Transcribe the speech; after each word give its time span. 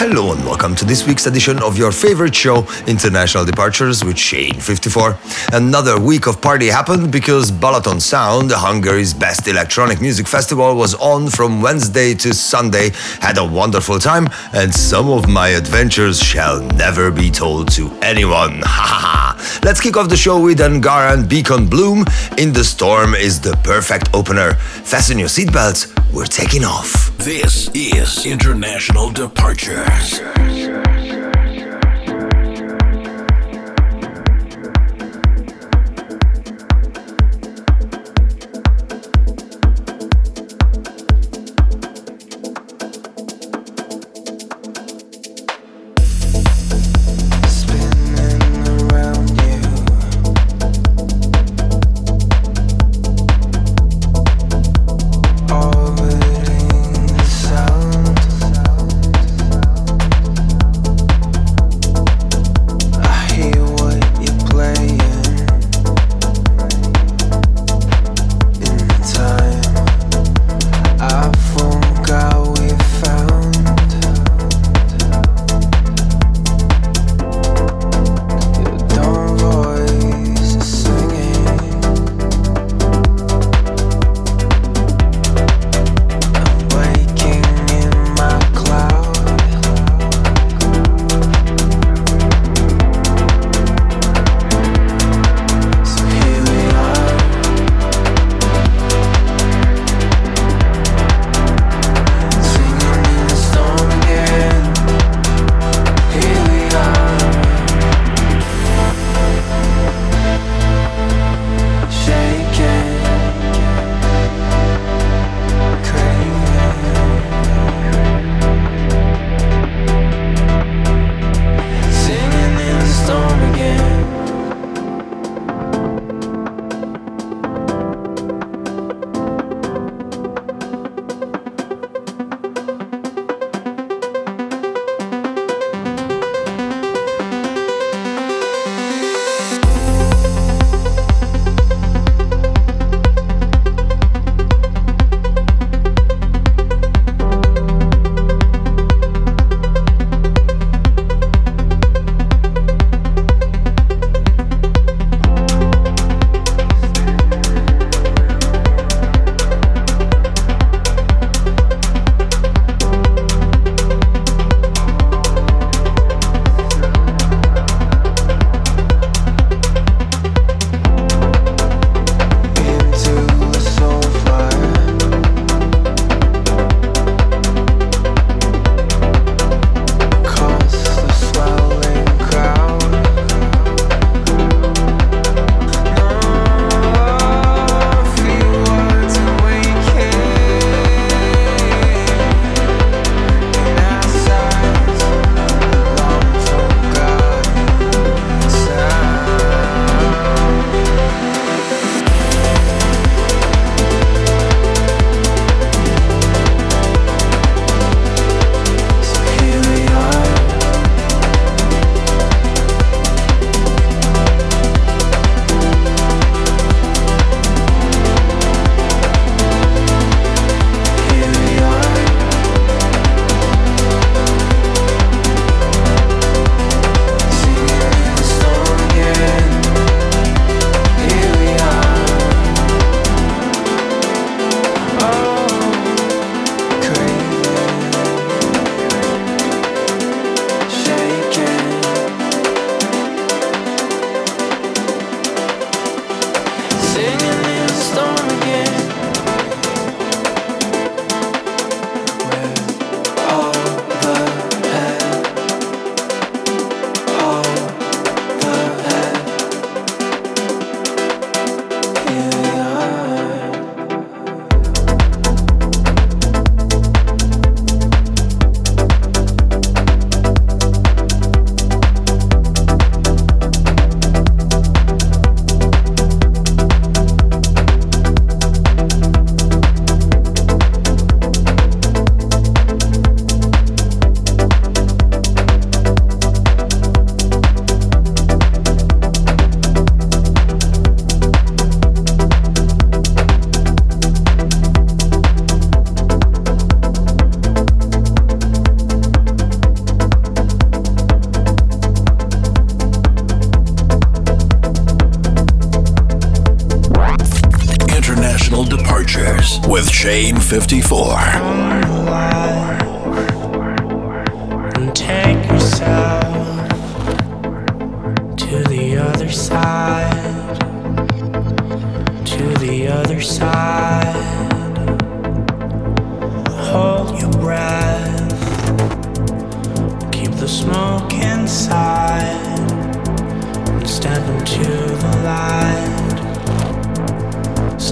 Hello 0.00 0.32
and 0.32 0.42
welcome 0.46 0.74
to 0.76 0.86
this 0.86 1.06
week's 1.06 1.26
edition 1.26 1.62
of 1.62 1.76
your 1.76 1.92
favorite 1.92 2.34
show, 2.34 2.66
International 2.86 3.44
Departures 3.44 4.02
with 4.02 4.16
Shane 4.16 4.54
54. 4.54 5.18
Another 5.52 6.00
week 6.00 6.26
of 6.26 6.40
party 6.40 6.68
happened 6.68 7.12
because 7.12 7.52
Balaton 7.52 8.00
Sound, 8.00 8.50
Hungary's 8.50 9.12
best 9.12 9.46
electronic 9.46 10.00
music 10.00 10.26
festival, 10.26 10.74
was 10.74 10.94
on 10.94 11.28
from 11.28 11.60
Wednesday 11.60 12.14
to 12.14 12.32
Sunday. 12.32 12.92
Had 13.20 13.36
a 13.36 13.44
wonderful 13.44 13.98
time, 13.98 14.26
and 14.54 14.74
some 14.74 15.10
of 15.10 15.28
my 15.28 15.48
adventures 15.48 16.18
shall 16.18 16.62
never 16.76 17.10
be 17.10 17.30
told 17.30 17.70
to 17.72 17.90
anyone. 18.00 18.62
Ha 18.70 18.86
ha 18.86 19.60
Let's 19.62 19.80
kick 19.80 19.98
off 19.98 20.08
the 20.08 20.16
show 20.16 20.40
with 20.42 20.60
Angara 20.62 21.12
and 21.12 21.28
Beacon 21.28 21.66
Bloom. 21.66 22.06
In 22.38 22.54
the 22.54 22.64
Storm 22.64 23.14
is 23.14 23.38
the 23.40 23.52
perfect 23.62 24.08
opener. 24.14 24.54
Fasten 24.54 25.18
your 25.18 25.28
seatbelts, 25.28 25.92
we're 26.12 26.24
taking 26.24 26.64
off. 26.64 27.14
This 27.18 27.68
is 27.74 28.24
International 28.24 29.10
Departures. 29.10 29.89
Departures 29.90 30.99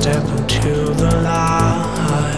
step 0.09 0.25
into 0.25 0.95
the 0.95 1.21
light. 1.23 2.38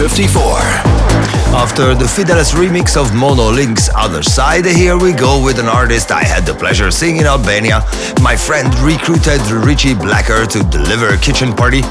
54. 0.00 0.40
After 1.52 1.94
the 1.94 2.06
Fideles 2.06 2.54
remix 2.54 2.96
of 2.96 3.10
Monolink's 3.10 3.90
Other 3.94 4.22
Side, 4.22 4.64
here 4.64 4.96
we 4.96 5.12
go 5.12 5.44
with 5.44 5.58
an 5.58 5.66
artist 5.66 6.10
I 6.10 6.24
had 6.24 6.46
the 6.46 6.54
pleasure 6.54 6.90
seeing 6.90 7.18
in 7.18 7.26
Albania. 7.26 7.84
My 8.22 8.34
friend 8.34 8.74
recruited 8.78 9.42
Richie 9.50 9.92
Blacker 9.92 10.46
to 10.46 10.62
deliver 10.70 11.08
a 11.08 11.18
Kitchen 11.18 11.52
Party. 11.52 11.82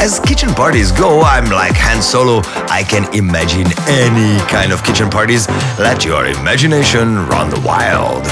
As 0.00 0.18
kitchen 0.18 0.48
parties 0.54 0.92
go, 0.92 1.20
I'm 1.20 1.50
like 1.50 1.74
Han 1.74 2.00
Solo. 2.00 2.40
I 2.70 2.86
can 2.88 3.04
imagine 3.14 3.66
any 3.86 4.40
kind 4.48 4.72
of 4.72 4.82
kitchen 4.82 5.10
parties. 5.10 5.46
Let 5.78 6.06
your 6.06 6.24
imagination 6.24 7.16
run 7.28 7.50
wild. 7.62 8.24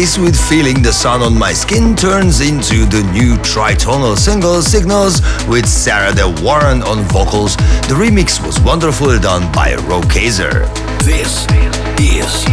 Face 0.00 0.16
with 0.16 0.48
Feeling 0.48 0.80
the 0.80 0.90
Sun 0.90 1.20
on 1.20 1.38
My 1.38 1.52
Skin 1.52 1.94
turns 1.94 2.40
into 2.40 2.86
the 2.86 3.02
new 3.12 3.36
tritonal 3.42 4.16
single 4.16 4.62
Signals 4.62 5.20
with 5.46 5.68
Sarah 5.68 6.14
De 6.14 6.26
Warren 6.42 6.82
on 6.84 7.04
vocals. 7.12 7.54
The 7.86 7.96
remix 8.00 8.42
was 8.42 8.58
wonderfully 8.60 9.18
done 9.18 9.52
by 9.52 9.74
Ro. 9.74 10.00
This 10.00 11.44
is 12.00 12.46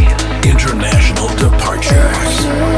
International 0.44 1.28
Departures. 1.38 2.77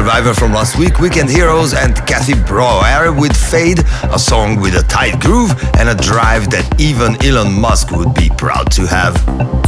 Survivor 0.00 0.32
from 0.32 0.54
last 0.54 0.78
week, 0.78 0.98
Weekend 0.98 1.28
Heroes 1.28 1.74
and 1.74 1.94
Kathy 2.06 2.32
Brauer 2.32 3.12
with 3.12 3.36
Fade, 3.36 3.80
a 4.04 4.18
song 4.18 4.58
with 4.58 4.74
a 4.74 4.82
tight 4.84 5.20
groove 5.20 5.52
and 5.78 5.90
a 5.90 5.94
drive 5.94 6.50
that 6.52 6.80
even 6.80 7.22
Elon 7.22 7.52
Musk 7.52 7.90
would 7.90 8.14
be 8.14 8.30
proud 8.38 8.72
to 8.72 8.86
have. 8.86 9.14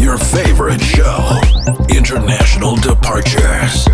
Your 0.00 0.16
favorite 0.16 0.80
show, 0.80 1.38
International 1.90 2.76
Departures. 2.76 3.86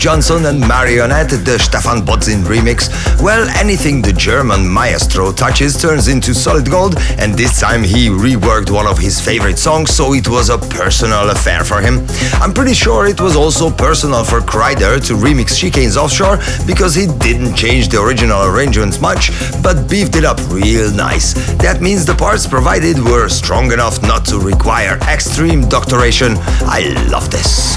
Jonson 0.00 0.46
and 0.46 0.58
Marionette, 0.66 1.44
the 1.44 1.58
Stephan 1.58 2.00
Bodzin 2.00 2.42
remix. 2.44 2.88
Well, 3.22 3.46
anything 3.50 4.00
the 4.00 4.14
German 4.14 4.66
maestro 4.66 5.30
touches 5.30 5.78
turns 5.78 6.08
into 6.08 6.32
solid 6.32 6.70
gold, 6.70 6.94
and 7.18 7.34
this 7.34 7.60
time 7.60 7.82
he 7.82 8.08
reworked 8.08 8.70
one 8.70 8.86
of 8.86 8.96
his 8.96 9.20
favorite 9.20 9.58
songs, 9.58 9.90
so 9.94 10.14
it 10.14 10.26
was 10.26 10.48
a 10.48 10.56
personal 10.56 11.28
affair 11.28 11.64
for 11.64 11.82
him. 11.82 12.06
I'm 12.40 12.54
pretty 12.54 12.72
sure 12.72 13.04
it 13.04 13.20
was 13.20 13.36
also 13.36 13.70
personal 13.70 14.24
for 14.24 14.40
Kryder 14.40 15.04
to 15.06 15.12
remix 15.12 15.58
Chicane's 15.58 15.98
Offshore, 15.98 16.38
because 16.66 16.94
he 16.94 17.06
didn't 17.06 17.54
change 17.54 17.88
the 17.88 18.00
original 18.00 18.46
arrangements 18.46 19.02
much, 19.02 19.30
but 19.62 19.86
beefed 19.90 20.16
it 20.16 20.24
up 20.24 20.40
real 20.48 20.90
nice. 20.92 21.34
That 21.56 21.82
means 21.82 22.06
the 22.06 22.14
parts 22.14 22.46
provided 22.46 22.98
were 22.98 23.28
strong 23.28 23.70
enough 23.70 24.00
not 24.00 24.24
to 24.26 24.38
require 24.38 24.98
extreme 25.08 25.68
doctoration. 25.68 26.36
I 26.64 26.94
love 27.10 27.30
this. 27.30 27.76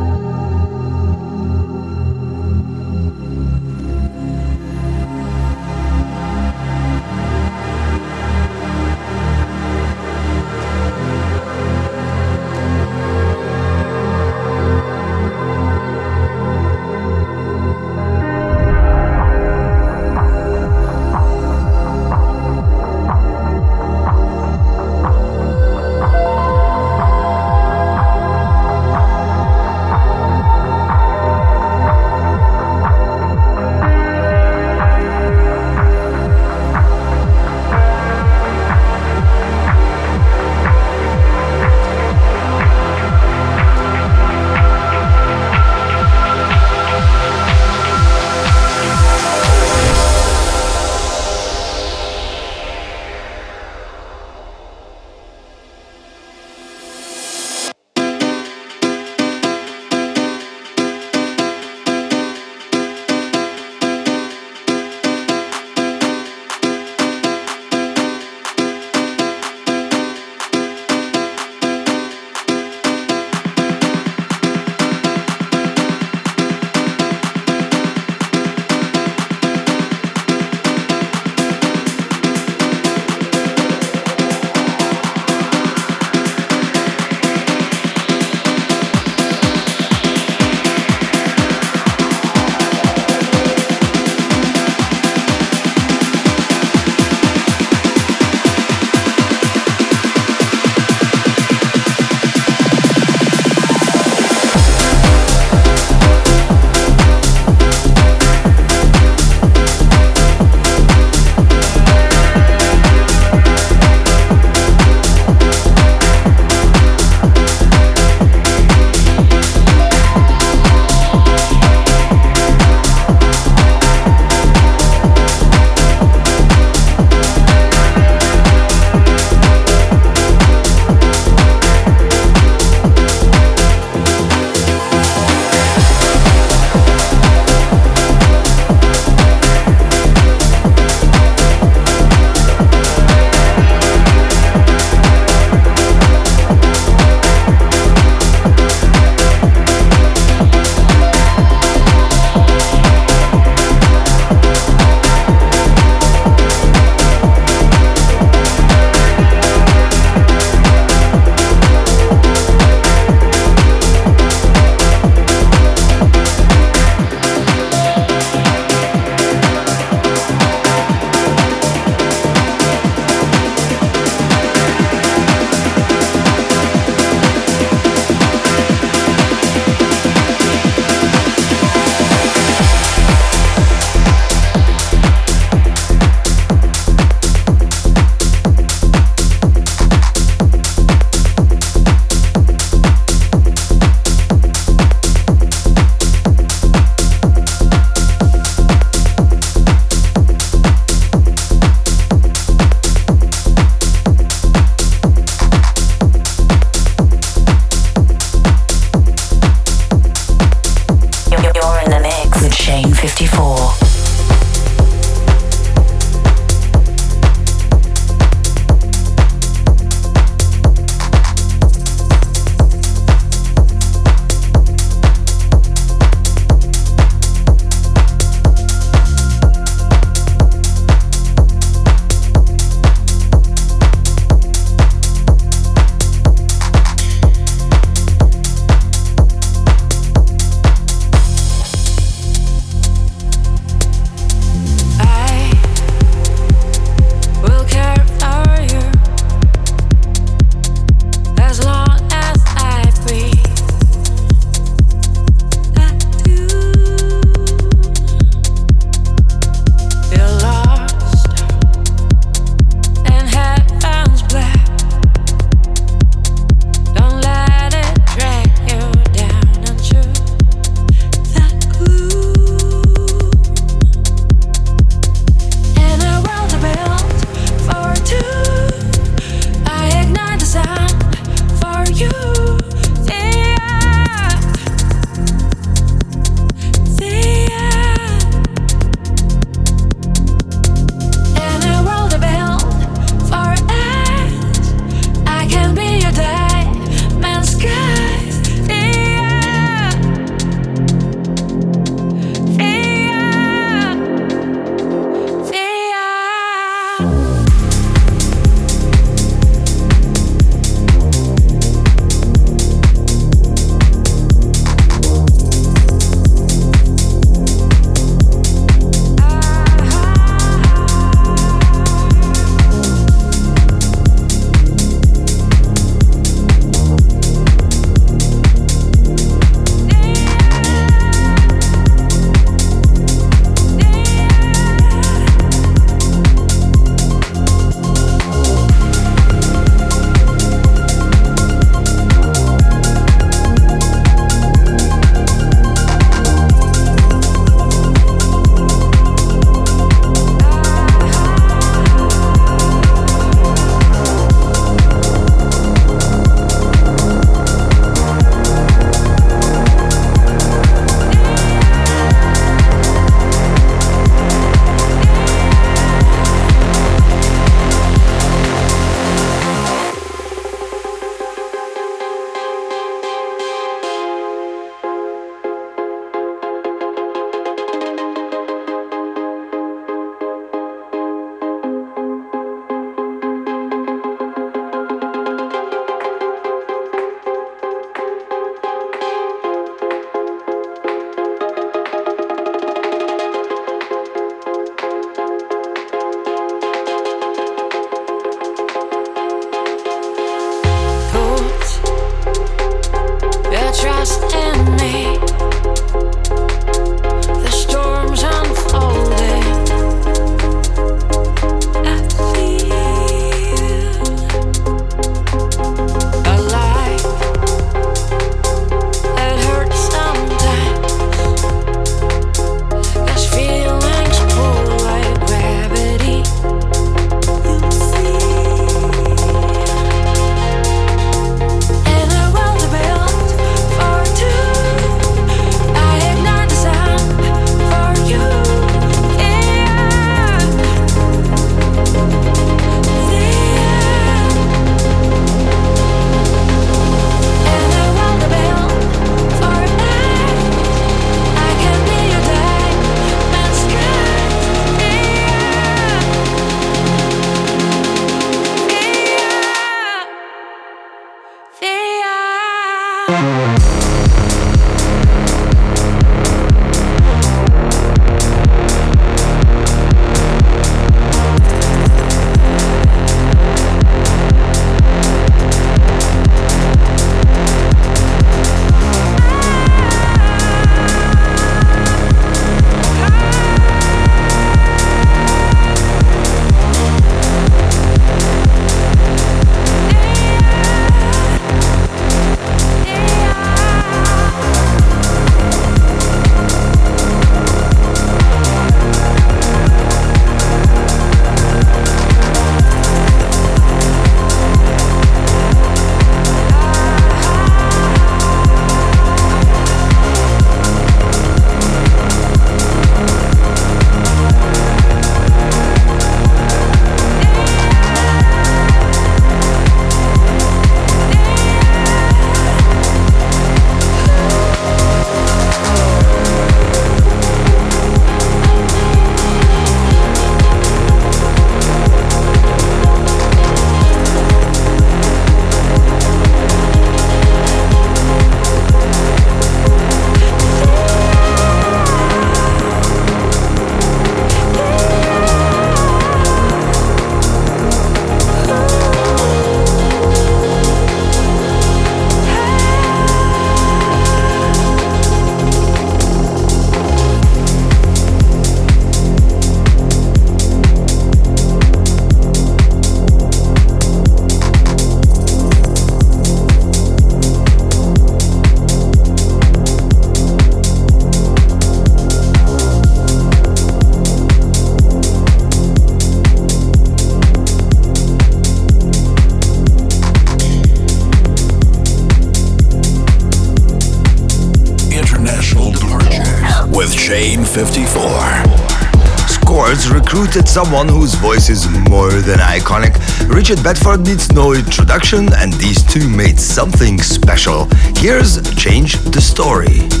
Recruited 589.89 590.47
someone 590.47 590.87
whose 590.87 591.15
voice 591.15 591.49
is 591.49 591.67
more 591.89 592.11
than 592.11 592.39
iconic. 592.39 592.95
Richard 593.27 593.61
Bedford 593.61 594.07
needs 594.07 594.31
no 594.31 594.53
introduction, 594.53 595.33
and 595.33 595.51
these 595.53 595.83
two 595.83 596.07
made 596.07 596.39
something 596.39 597.01
special. 597.01 597.67
Here's 597.97 598.39
Change 598.55 598.95
the 599.11 599.19
Story. 599.19 600.00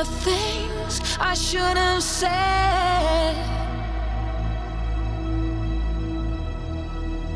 The 0.00 0.06
things 0.06 1.02
I 1.20 1.34
should 1.34 1.76
have 1.76 2.02
said 2.02 3.36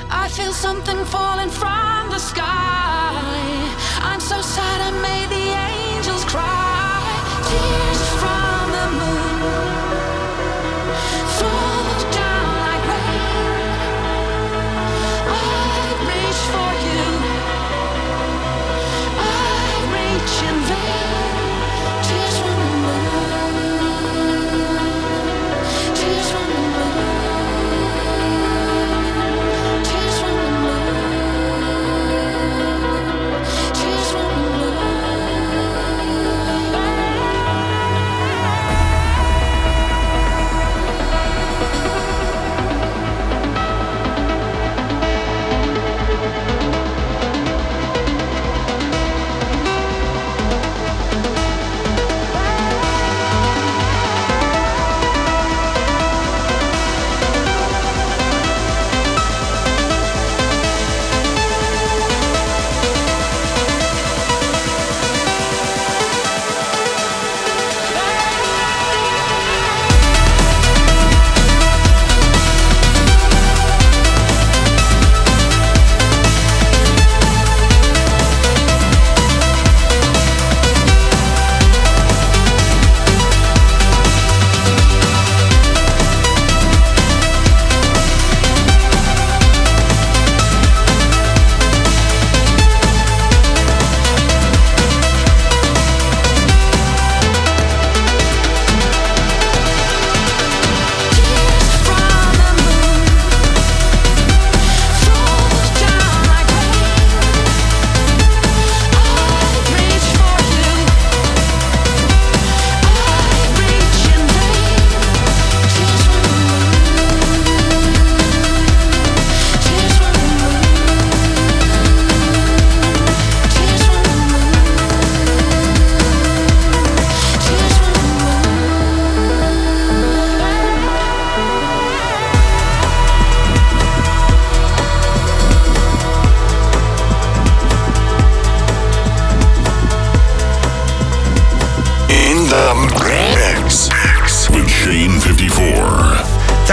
I 0.10 0.30
feel 0.30 0.54
something 0.54 1.04
falling 1.16 1.50
from 1.50 2.10
the 2.12 2.20
sky. 2.20 3.12
I'm 4.10 4.22
so 4.22 4.40
sad 4.42 4.78
I 4.90 4.92
made 5.10 5.30
the 5.38 5.48
angels 5.74 6.24
cry. 6.34 7.04
Tears 7.48 8.01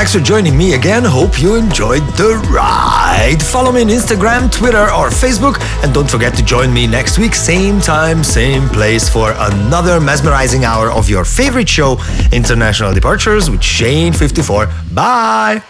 Thanks 0.08 0.20
for 0.20 0.24
joining 0.24 0.56
me 0.56 0.72
again. 0.72 1.04
Hope 1.04 1.38
you 1.38 1.56
enjoyed 1.56 2.00
the 2.16 2.42
ride. 2.50 3.42
Follow 3.42 3.70
me 3.70 3.82
on 3.82 3.88
Instagram, 3.88 4.50
Twitter, 4.50 4.84
or 4.84 5.10
Facebook. 5.10 5.60
And 5.84 5.92
don't 5.92 6.08
forget 6.08 6.34
to 6.36 6.42
join 6.42 6.72
me 6.72 6.86
next 6.86 7.18
week, 7.18 7.34
same 7.34 7.78
time, 7.78 8.24
same 8.24 8.70
place, 8.70 9.06
for 9.06 9.34
another 9.36 10.00
mesmerizing 10.00 10.64
hour 10.64 10.90
of 10.90 11.10
your 11.10 11.26
favorite 11.26 11.68
show, 11.68 11.98
International 12.32 12.94
Departures 12.94 13.50
with 13.50 13.60
Shane54. 13.60 14.94
Bye. 14.94 15.62